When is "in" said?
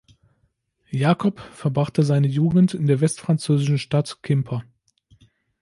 2.73-2.87